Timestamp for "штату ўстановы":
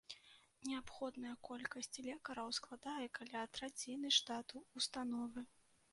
4.19-5.39